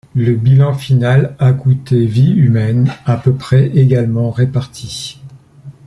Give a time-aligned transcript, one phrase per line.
[0.15, 5.19] Le bilan final a coûté vies humaines, à peu près également réparties.